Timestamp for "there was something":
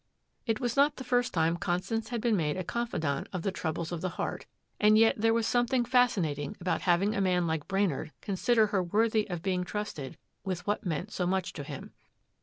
5.21-5.85